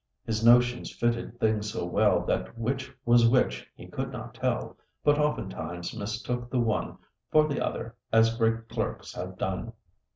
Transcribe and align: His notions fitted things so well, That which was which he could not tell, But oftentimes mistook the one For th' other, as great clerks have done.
His 0.25 0.43
notions 0.43 0.91
fitted 0.91 1.39
things 1.39 1.71
so 1.71 1.85
well, 1.85 2.25
That 2.25 2.57
which 2.57 2.91
was 3.05 3.29
which 3.29 3.69
he 3.75 3.85
could 3.85 4.11
not 4.11 4.33
tell, 4.33 4.75
But 5.03 5.19
oftentimes 5.19 5.95
mistook 5.95 6.49
the 6.49 6.59
one 6.59 6.97
For 7.29 7.47
th' 7.47 7.59
other, 7.59 7.95
as 8.11 8.35
great 8.35 8.67
clerks 8.67 9.13
have 9.13 9.37
done. 9.37 9.73